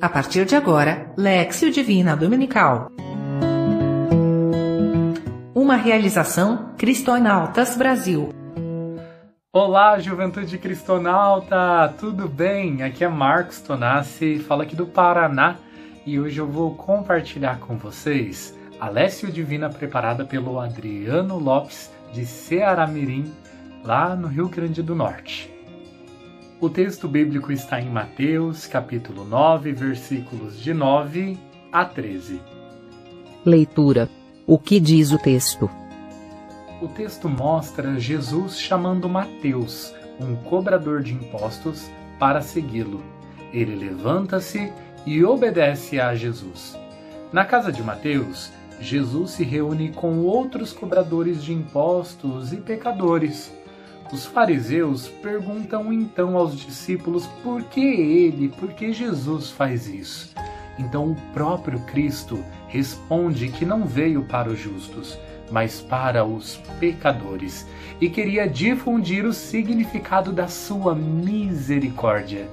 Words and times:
A 0.00 0.08
partir 0.08 0.44
de 0.44 0.54
agora, 0.54 1.12
Lexio 1.16 1.72
Divina 1.72 2.14
Dominical. 2.14 2.88
Uma 5.52 5.74
realização 5.74 6.72
Cristonautas 6.78 7.76
Brasil. 7.76 8.28
Olá, 9.52 9.98
juventude 9.98 10.56
cristonauta! 10.56 11.92
Tudo 11.98 12.28
bem? 12.28 12.84
Aqui 12.84 13.02
é 13.02 13.08
Marcos 13.08 13.60
Tonassi, 13.60 14.38
fala 14.38 14.62
aqui 14.62 14.76
do 14.76 14.86
Paraná 14.86 15.56
e 16.06 16.20
hoje 16.20 16.38
eu 16.38 16.46
vou 16.46 16.76
compartilhar 16.76 17.58
com 17.58 17.76
vocês 17.76 18.56
a 18.78 18.88
Lécio 18.88 19.32
Divina 19.32 19.68
preparada 19.68 20.24
pelo 20.24 20.60
Adriano 20.60 21.40
Lopes 21.40 21.90
de 22.12 22.24
Ceará-Mirim, 22.24 23.34
lá 23.82 24.14
no 24.14 24.28
Rio 24.28 24.48
Grande 24.48 24.80
do 24.80 24.94
Norte. 24.94 25.57
O 26.60 26.68
texto 26.68 27.06
bíblico 27.06 27.52
está 27.52 27.80
em 27.80 27.88
Mateus, 27.88 28.66
capítulo 28.66 29.24
9, 29.24 29.70
versículos 29.70 30.58
de 30.58 30.74
9 30.74 31.38
a 31.70 31.84
13. 31.84 32.40
Leitura. 33.46 34.08
O 34.44 34.58
que 34.58 34.80
diz 34.80 35.12
o 35.12 35.18
texto? 35.18 35.70
O 36.82 36.88
texto 36.88 37.28
mostra 37.28 38.00
Jesus 38.00 38.58
chamando 38.58 39.08
Mateus, 39.08 39.94
um 40.20 40.34
cobrador 40.34 41.00
de 41.00 41.14
impostos, 41.14 41.88
para 42.18 42.42
segui-lo. 42.42 43.04
Ele 43.52 43.76
levanta-se 43.76 44.72
e 45.06 45.22
obedece 45.22 46.00
a 46.00 46.12
Jesus. 46.16 46.76
Na 47.32 47.44
casa 47.44 47.70
de 47.70 47.84
Mateus, 47.84 48.50
Jesus 48.80 49.30
se 49.30 49.44
reúne 49.44 49.92
com 49.92 50.22
outros 50.24 50.72
cobradores 50.72 51.40
de 51.40 51.52
impostos 51.52 52.52
e 52.52 52.56
pecadores. 52.56 53.56
Os 54.12 54.24
fariseus 54.24 55.08
perguntam 55.08 55.92
então 55.92 56.36
aos 56.36 56.56
discípulos 56.56 57.26
por 57.42 57.62
que 57.64 57.80
ele, 57.80 58.48
por 58.48 58.72
que 58.72 58.92
Jesus 58.92 59.50
faz 59.50 59.86
isso. 59.86 60.34
Então 60.78 61.10
o 61.10 61.16
próprio 61.34 61.80
Cristo 61.80 62.42
responde 62.68 63.48
que 63.48 63.66
não 63.66 63.84
veio 63.84 64.22
para 64.22 64.48
os 64.48 64.58
justos, 64.58 65.18
mas 65.50 65.80
para 65.80 66.24
os 66.24 66.56
pecadores, 66.78 67.66
e 68.00 68.08
queria 68.08 68.48
difundir 68.48 69.24
o 69.24 69.32
significado 69.32 70.32
da 70.32 70.46
sua 70.46 70.94
misericórdia. 70.94 72.48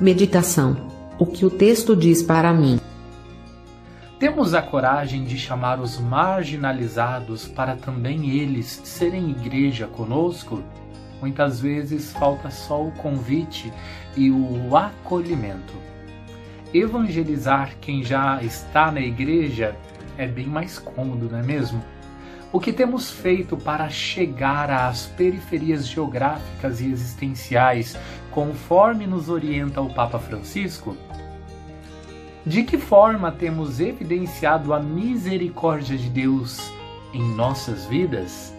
Meditação. 0.00 0.88
O 1.18 1.26
que 1.26 1.44
o 1.44 1.50
texto 1.50 1.94
diz 1.94 2.22
para 2.22 2.52
mim? 2.52 2.79
Temos 4.40 4.54
a 4.54 4.62
coragem 4.62 5.22
de 5.24 5.36
chamar 5.36 5.78
os 5.78 6.00
marginalizados 6.00 7.46
para 7.46 7.76
também 7.76 8.30
eles 8.30 8.80
serem 8.84 9.32
igreja 9.32 9.86
conosco? 9.86 10.64
Muitas 11.20 11.60
vezes 11.60 12.10
falta 12.14 12.50
só 12.50 12.82
o 12.82 12.90
convite 12.92 13.70
e 14.16 14.30
o 14.30 14.74
acolhimento. 14.74 15.74
Evangelizar 16.72 17.74
quem 17.82 18.02
já 18.02 18.42
está 18.42 18.90
na 18.90 19.02
igreja 19.02 19.76
é 20.16 20.26
bem 20.26 20.46
mais 20.46 20.78
cômodo, 20.78 21.28
não 21.30 21.40
é 21.40 21.42
mesmo? 21.42 21.84
O 22.50 22.58
que 22.58 22.72
temos 22.72 23.10
feito 23.10 23.58
para 23.58 23.90
chegar 23.90 24.70
às 24.70 25.04
periferias 25.04 25.86
geográficas 25.86 26.80
e 26.80 26.90
existenciais, 26.90 27.94
conforme 28.30 29.06
nos 29.06 29.28
orienta 29.28 29.82
o 29.82 29.92
Papa 29.92 30.18
Francisco? 30.18 30.96
De 32.44 32.62
que 32.64 32.78
forma 32.78 33.30
temos 33.30 33.80
evidenciado 33.80 34.72
a 34.72 34.80
misericórdia 34.80 35.96
de 35.98 36.08
Deus 36.08 36.58
em 37.12 37.22
nossas 37.34 37.84
vidas? 37.84 38.54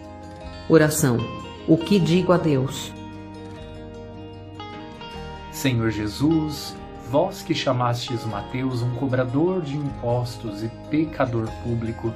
Oração. 0.68 1.18
O 1.66 1.76
que 1.76 1.98
digo 1.98 2.32
a 2.32 2.36
Deus? 2.36 2.92
Senhor 5.50 5.90
Jesus, 5.90 6.76
vós 7.10 7.42
que 7.42 7.54
chamastes 7.54 8.24
Mateus 8.24 8.82
um 8.82 8.94
cobrador 8.94 9.60
de 9.60 9.76
impostos 9.76 10.62
e 10.62 10.68
pecador 10.88 11.48
público, 11.64 12.12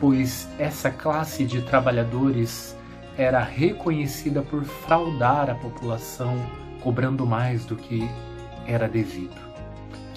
pois 0.00 0.48
essa 0.58 0.90
classe 0.90 1.44
de 1.44 1.60
trabalhadores 1.62 2.74
era 3.16 3.42
reconhecida 3.42 4.40
por 4.40 4.64
fraudar 4.64 5.50
a 5.50 5.54
população, 5.54 6.34
cobrando 6.82 7.26
mais 7.26 7.66
do 7.66 7.76
que 7.76 8.08
era 8.66 8.88
devido. 8.88 9.47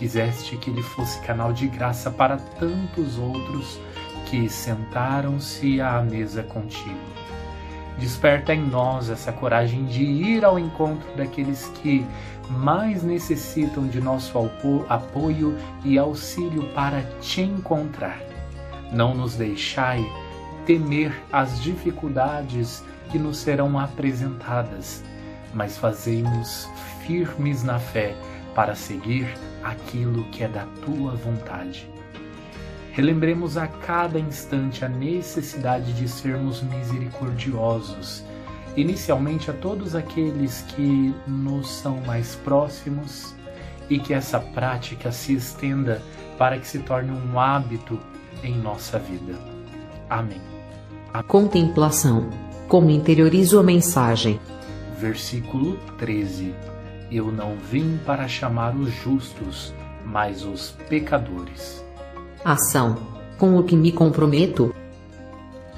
Quiseste 0.02 0.58
que 0.58 0.72
ele 0.72 0.82
fosse 0.82 1.22
canal 1.22 1.54
de 1.54 1.68
graça 1.68 2.10
para 2.10 2.36
tantos 2.36 3.20
outros 3.20 3.80
que 4.26 4.50
sentaram-se 4.50 5.80
à 5.80 6.02
mesa 6.02 6.42
contigo. 6.42 6.98
Desperta 8.00 8.52
em 8.52 8.66
nós 8.66 9.12
essa 9.12 9.32
coragem 9.32 9.86
de 9.86 10.02
ir 10.02 10.44
ao 10.44 10.58
encontro 10.58 11.08
daqueles 11.16 11.68
que 11.76 12.04
mais 12.50 13.04
necessitam 13.04 13.88
de 13.88 14.02
nosso 14.02 14.40
apoio 14.90 15.56
e 15.86 16.00
auxílio 16.00 16.64
para 16.74 17.04
te 17.22 17.44
encontrar. 17.44 18.20
Não 18.92 19.14
nos 19.14 19.36
deixai 19.36 20.04
temer 20.66 21.14
as 21.32 21.62
dificuldades 21.62 22.84
que 23.12 23.20
nos 23.20 23.38
serão 23.38 23.78
apresentadas, 23.78 25.04
mas 25.54 25.78
fazemos 25.78 26.68
firmes 27.06 27.62
na 27.62 27.78
fé 27.78 28.16
para 28.56 28.76
seguir 28.76 29.28
aquilo 29.64 30.24
que 30.26 30.44
é 30.44 30.48
da 30.48 30.66
tua 30.84 31.16
vontade. 31.16 31.90
Relembremos 32.92 33.58
a 33.58 33.68
cada 33.68 34.20
instante 34.20 34.84
a 34.84 34.90
necessidade 34.90 35.94
de 35.94 36.08
sermos 36.10 36.62
misericordiosos, 36.62 38.24
inicialmente 38.76 39.50
a 39.50 39.54
todos 39.54 39.96
aqueles 39.96 40.62
que 40.64 41.14
nos 41.26 41.70
são 41.70 42.02
mais 42.02 42.36
próximos 42.36 43.34
e 43.90 43.98
que 43.98 44.14
essa 44.14 44.40
prática 44.40 45.12
se 45.12 45.34
estenda 45.34 46.02
para 46.38 46.58
que 46.58 46.68
se 46.68 46.80
torne 46.80 47.12
um 47.12 47.40
hábito 47.40 47.98
em 48.44 48.58
nossa 48.58 49.00
vida. 49.00 49.36
Amém. 50.10 50.42
A 51.14 51.24
contemplação. 51.24 52.30
Como 52.68 52.90
interiorizo 52.90 53.60
a 53.60 53.64
mensagem? 53.64 54.40
Versículo 54.98 55.78
13 55.98 56.54
eu 57.12 57.32
não 57.32 57.58
vim 57.58 58.00
para 58.06 58.28
chamar 58.28 58.76
os 58.76 58.92
justos, 59.04 59.74
mas 60.06 60.44
os 60.44 60.72
pecadores. 60.88 61.84
Ação. 62.44 62.96
Com 63.38 63.58
o 63.58 63.64
que 63.64 63.76
me 63.76 63.92
comprometo? 63.92 64.74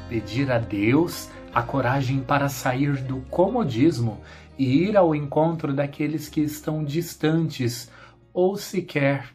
Pedir 0.10 0.52
a 0.52 0.60
Deus 0.60 1.30
a 1.54 1.62
coragem 1.62 2.20
para 2.20 2.50
sair 2.50 2.98
do 3.04 3.18
comodismo 3.30 4.20
e 4.58 4.84
ir 4.84 4.98
ao 4.98 5.16
encontro 5.16 5.74
daqueles 5.74 6.28
que 6.28 6.42
estão 6.42 6.84
distantes 6.84 7.90
ou 8.34 8.58
sequer 8.58 9.30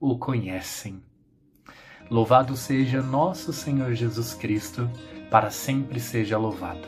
o 0.00 0.16
conhecem. 0.18 1.02
Louvado 2.10 2.56
seja 2.56 3.02
nosso 3.02 3.52
Senhor 3.52 3.94
Jesus 3.94 4.34
Cristo, 4.34 4.90
para 5.30 5.50
sempre 5.50 5.98
seja 5.98 6.36
louvado. 6.36 6.86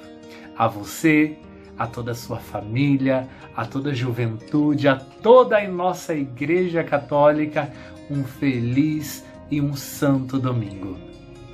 A 0.56 0.68
você, 0.68 1.38
a 1.78 1.86
toda 1.86 2.12
a 2.12 2.14
sua 2.14 2.38
família, 2.38 3.28
a 3.56 3.64
toda 3.64 3.90
a 3.90 3.94
juventude, 3.94 4.88
a 4.88 4.96
toda 4.96 5.58
a 5.58 5.68
nossa 5.68 6.14
Igreja 6.14 6.82
Católica, 6.82 7.72
um 8.10 8.24
feliz 8.24 9.24
e 9.50 9.60
um 9.60 9.74
santo 9.74 10.38
domingo. 10.38 10.96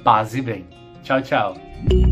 Paz 0.05 0.35
e 0.35 0.43
bem. 0.43 0.67
Tchau, 1.03 1.23
tchau. 1.23 2.12